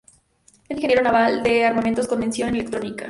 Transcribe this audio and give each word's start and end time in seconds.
Es 0.67 0.75
Ingeniero 0.77 1.03
Naval 1.03 1.43
de 1.43 1.63
Armamentos 1.63 2.07
con 2.07 2.17
mención 2.17 2.49
en 2.49 2.55
Electrónica. 2.55 2.97